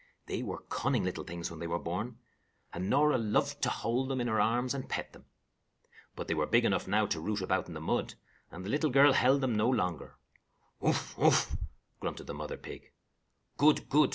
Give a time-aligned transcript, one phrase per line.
[0.25, 2.17] They were cunning little things when they were born,
[2.73, 5.25] and Norah loved to hold them in her arms and pet them.
[6.15, 8.15] But they were big enough now to root about in the mud,
[8.49, 10.15] and the little girl held them no longer.
[10.83, 11.19] "Oof!
[11.19, 11.55] oof!"
[11.99, 12.91] grunted the mother pig.
[13.59, 13.89] "Good!
[13.89, 14.09] good!"